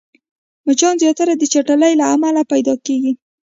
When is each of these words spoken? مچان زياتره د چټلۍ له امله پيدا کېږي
مچان 0.65 0.95
زياتره 1.03 1.33
د 1.37 1.43
چټلۍ 1.53 1.93
له 1.99 2.05
امله 2.13 2.41
پيدا 2.51 2.73
کېږي 2.85 3.11